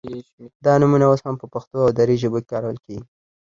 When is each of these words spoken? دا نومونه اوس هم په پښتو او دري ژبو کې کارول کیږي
دا 0.65 0.73
نومونه 0.81 1.05
اوس 1.07 1.21
هم 1.23 1.35
په 1.41 1.45
پښتو 1.53 1.77
او 1.85 1.89
دري 1.99 2.15
ژبو 2.21 2.39
کې 2.41 2.49
کارول 2.53 2.77
کیږي 2.85 3.05